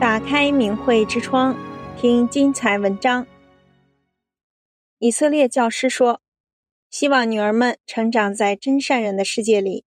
[0.00, 1.56] 打开明慧之窗，
[1.96, 3.26] 听精彩文章。
[4.98, 6.20] 以色列教师说
[6.88, 9.84] ：“希望女儿们成长在真善人的世界里。”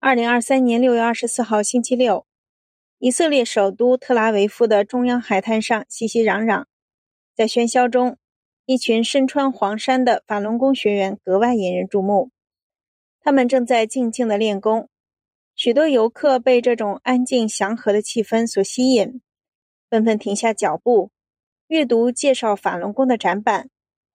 [0.00, 2.26] 二零二三年六月二十四号星期六，
[2.98, 6.64] 以色列首都特拉维夫的中央海滩上熙熙攘攘，
[7.36, 8.16] 在喧嚣中，
[8.64, 12.30] 一群身穿黄衫的法轮功学员格外引人注目。
[13.20, 14.88] 他们正在静静的练功。
[15.64, 19.20] 许多游客被这种安静祥和的气氛所吸引，
[19.88, 21.12] 纷纷停下脚步，
[21.68, 23.68] 阅读介绍法轮功的展板，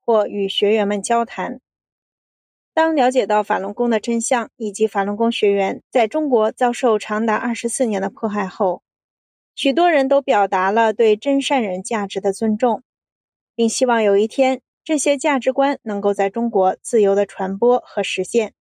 [0.06, 1.62] 或与学员们交谈。
[2.74, 8.84] 当了解到法轮功的真相以及法轮功学员在中国遭受长达二十四年的迫害后，
[9.56, 12.84] 许多人都表达了对真善人价值的尊重，
[13.56, 18.54] 并希望有一天这些价值观能够在中国自由地传播和实现。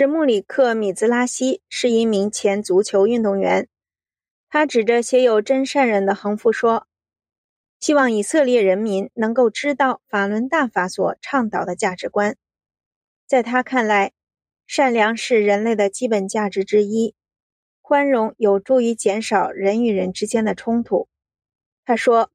[0.00, 3.66] 史穆里克·米兹拉希是一名前足球运动员。
[4.48, 6.86] 他指着写有“真善人”的横幅说
[7.80, 12.36] ：“希望以色列人民能够知道法轮大法所倡导的价值观。”
[13.26, 14.12] 在他看来，
[14.68, 17.16] 善良是人类的基本价值之一，
[17.82, 21.08] 宽容有助于减少人与人之间的冲突。
[21.84, 22.30] 他说：“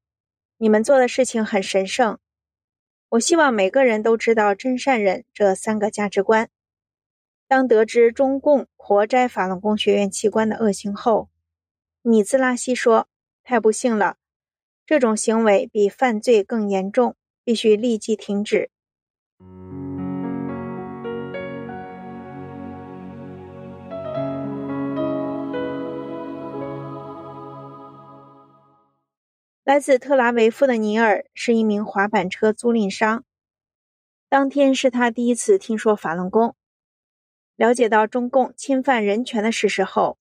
[0.59, 2.19] 你们做的事情很神圣。
[3.07, 6.49] 我希望每个人都知道‘真善人’这三个价值观。”
[7.47, 11.29] 当得知中共活摘法轮功学员器官的恶行后，
[12.01, 13.07] 米兹拉希说
[13.43, 14.17] ：“太不幸了，
[14.85, 18.71] 这种行为比犯罪更严重，必须立即停止。”
[29.63, 33.23] 来自特拉维夫的尼尔是一名滑板车租赁商，
[34.27, 36.55] 当天是他第一次听说法轮功。
[37.55, 40.17] 了解到中共侵犯人权的事实后，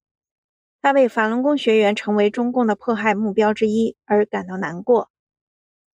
[0.82, 5.10] 他为法轮功学员成为中共的迫害目标之一而感到难过。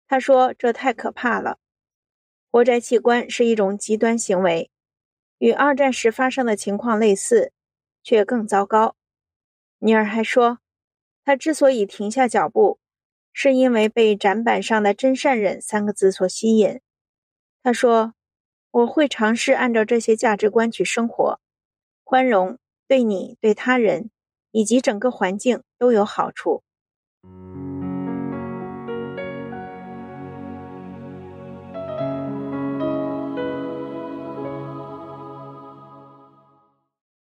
[0.07, 1.59] 他说：“这太可怕了，
[2.51, 4.71] 活摘器官是一种极端行为，
[5.37, 7.51] 与二战时发生的情况类似，
[8.01, 8.95] 却更糟糕。”
[9.79, 10.59] 尼尔还说，
[11.25, 12.79] 他之所以停下脚步，
[13.33, 16.79] 是因为被展板上的“真善人”三个字所吸引。
[17.61, 18.13] 他说。
[18.75, 21.39] 我会尝试按照这些价值观去生活，
[22.03, 22.57] 宽容
[22.89, 24.09] 对你、对他人
[24.51, 26.61] 以及整个环境都有好处。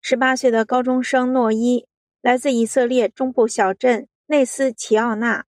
[0.01, 1.85] 十八岁的高中生诺伊
[2.23, 5.45] 来自以色列中部小镇内斯齐奥纳，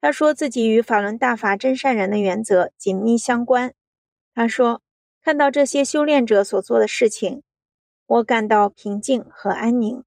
[0.00, 3.72] 他说自己与法轮大法真善人的原则紧密相关。
[4.40, 4.80] 他说
[5.22, 7.42] ：“看到这些修炼者所做的事情，
[8.06, 10.02] 我感到平静和安宁。”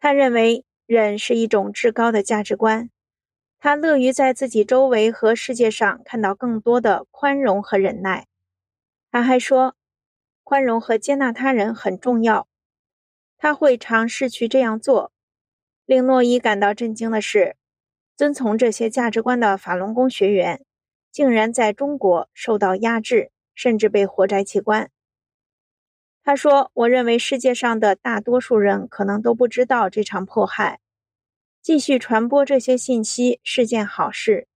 [0.00, 2.88] 他认为忍是一种至高的价值观，
[3.58, 8.26] 他乐于在自己周围和世界上看到更多的宽容和忍耐。
[9.10, 9.76] 他还说，
[10.42, 12.48] 宽容和接纳他人很重要，
[13.36, 15.12] 他会尝试去这样做。
[15.84, 17.56] 令诺伊感到震惊的是，
[18.16, 20.64] 遵从这些价值观的法轮功学员。
[21.10, 24.90] 竟然在中国受到压制，甚至被活摘器官。
[26.22, 30.80] 他说：“我认为世界上的大多数人可能都不知道这场迫害。
[31.62, 34.46] 继续传播这些信息是件好事，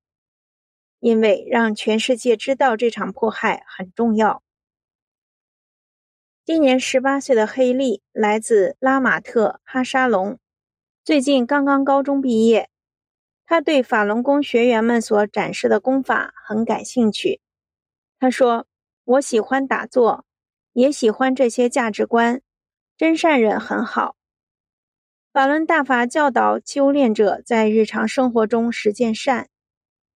[1.00, 4.43] 因为让全世界知道这场迫害很重要。”
[6.44, 10.38] 今年十八岁的黑利来自拉马特哈沙龙，
[11.03, 12.69] 最近刚刚高中毕业。
[13.47, 17.41] 他对法轮功学员们所展示的功法很感兴趣。
[18.19, 18.66] 他说
[19.05, 20.25] ：“我喜欢打坐，
[20.72, 22.41] 也喜欢这些价值观。
[22.97, 24.16] 真善人很好。
[25.32, 29.49] 法轮大法教导修炼者在日常生活中实践善，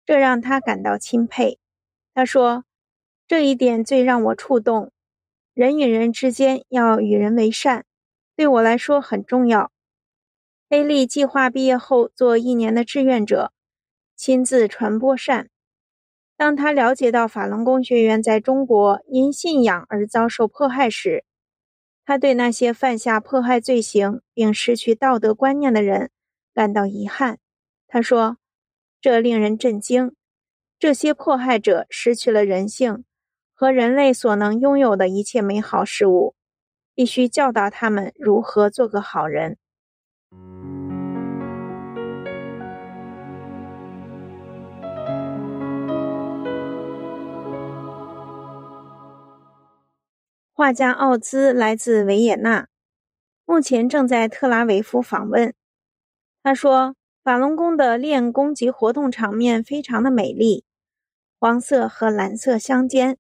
[0.07, 1.59] 这让他感到钦佩。”
[2.15, 2.65] 他说
[3.29, 4.91] ：“这一点最让我触动。
[5.55, 7.85] 人与人之间要与人为善，
[8.37, 9.71] 对我来说很重要。”
[10.71, 13.55] 黑利计划毕业后做一年的志愿者，
[14.15, 15.49] 亲自传播善。
[16.37, 21.25] 当他了解到法轮功学员在中国因信仰而遭受迫害时，
[22.05, 26.11] 他对那些犯下迫害罪行并失去道德观念的人
[26.53, 27.39] 感到遗憾。
[27.87, 28.37] 他说
[29.01, 30.15] ：“这令人震惊。
[30.79, 33.05] 这些迫害者失去了人性
[33.55, 36.35] 和人类所能拥有的一切美好事物，
[36.95, 39.57] 必须教导他们如何做个好人。”
[50.59, 52.67] 画家奥兹来自维也纳，
[53.45, 55.55] 目前正在特拉维夫访问。
[56.43, 60.65] 他说，法轮功的练功及活动场面非常的美丽，
[61.39, 63.19] 黄色和蓝色相间。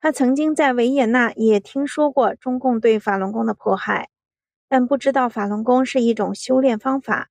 [0.00, 4.10] 他曾经在维也纳也听说过中共对法轮功的迫害，
[4.68, 7.30] 但不知道法轮功是一种修炼方法。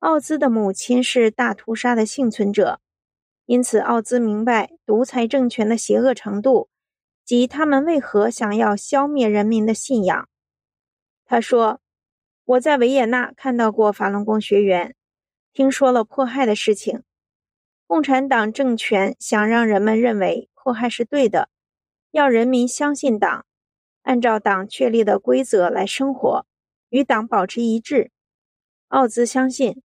[0.00, 2.80] 奥兹的母亲是大屠杀的幸存者，
[3.46, 6.68] 因此奥兹明白独裁政权的邪恶程度
[7.24, 10.28] 及他们为何想要消灭人民的信仰。
[11.24, 11.80] 他说
[12.44, 14.94] ：“我在维也纳看到过法轮功学员，
[15.52, 17.02] 听说了迫害的事情。
[17.86, 21.48] 共产党政权想让人们认为迫害是对的。”
[22.12, 23.46] 要人民相信党，
[24.02, 26.44] 按照党确立的规则来生活，
[26.90, 28.10] 与党保持一致。
[28.88, 29.82] 奥兹相信，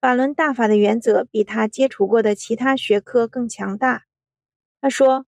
[0.00, 4.04] 法轮大法的原则比他接触过的其他学科更强大。
[4.80, 5.26] 他说：“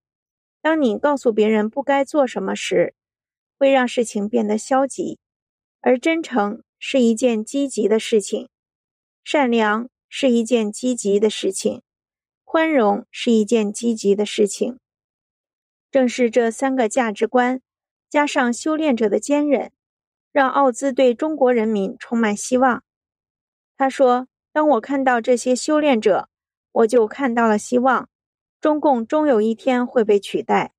[0.61, 2.93] 当你告诉别人不该做什么时，
[3.57, 5.17] 会让事情变得消极；
[5.81, 8.49] 而真诚是一件积极的事情，
[9.23, 11.81] 善良是一件积极的事情，
[12.43, 14.79] 宽容是一件积极的事情。”
[15.91, 17.61] 正是这三个价值观，
[18.09, 19.71] 加上修炼者的坚韧，
[20.31, 22.83] 让奥兹对中国人民充满希望。
[23.75, 26.29] 他说：“当我看到这些修炼者，
[26.73, 28.09] 我就看到了希望。
[28.59, 30.73] 中共终有一天会被取代。”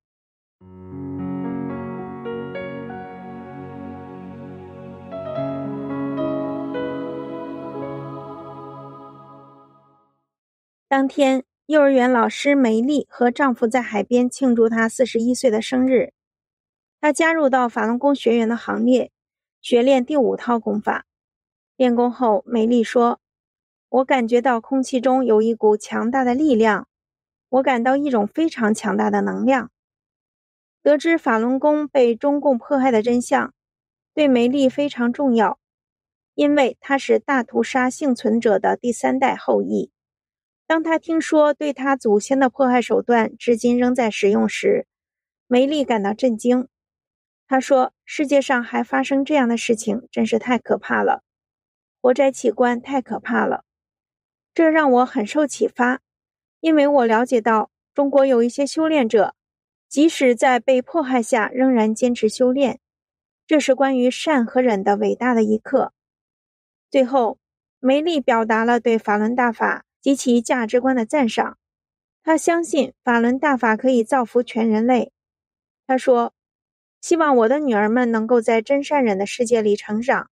[10.88, 11.44] 当天。
[11.66, 16.12] 幼儿园老师梅丽和丈夫在海边庆祝她四十一岁的生日。
[17.00, 19.12] 她加入到法轮功学员的行列，
[19.62, 21.06] 学练第五套功法。
[21.76, 23.20] 练功后，梅丽说
[23.88, 26.88] ：“我感觉到空气中有一股强大的力量，
[27.50, 29.70] 我感到一种非常强大的能量。”
[30.82, 33.52] 得知法轮功被中共迫害的真相，
[34.14, 35.58] 对梅丽非常重要，
[36.34, 39.92] 因为她是大屠杀幸存者的第三代后裔。
[40.66, 44.86] 当他听说对他祖先的迫害手段至今仍在使用时，
[45.48, 46.68] 梅丽感到震惊。
[47.48, 51.24] 他说：“世界上还发生这样的事情，真是太可怕了！
[52.00, 53.64] 活摘器官太可怕了。”
[54.54, 56.00] 这让我很受启发，
[56.60, 59.34] 因为我了解到中国有一些修炼者，
[59.88, 62.80] 即使在被迫害下仍然坚持修炼。
[63.46, 65.92] 这是关于善和忍的伟大的一课。
[66.90, 67.38] 最后，
[67.78, 69.84] 梅丽表达了对法轮大法。
[70.02, 71.58] 及其价值观的赞赏，
[72.22, 75.12] 他相信法轮大法可以造福全人类。
[75.86, 76.32] 他说
[77.02, 80.30] ：“希望我的女儿们能够在真善忍的世界里成长。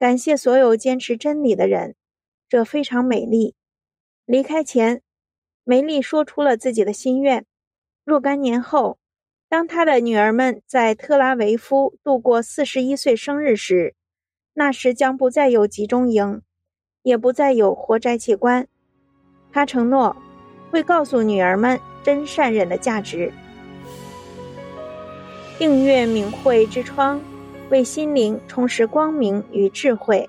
[0.00, 1.94] 感谢所有坚持真理的人，
[2.48, 3.54] 这非常美丽。”
[4.26, 5.00] 离开前，
[5.70, 7.44] 梅丽说出了自己的心愿：
[8.02, 8.96] 若干年后，
[9.50, 13.94] 当她的女儿们在特拉维夫度过四十一岁生日时，
[14.54, 16.40] 那时将不再有集中营，
[17.02, 18.66] 也不再有活摘器官。
[19.52, 20.16] 他承诺
[20.70, 23.30] 会告诉女儿们真善忍的价值。
[25.58, 27.20] 订阅明慧之窗，
[27.68, 30.26] 为心灵充实光明与智慧。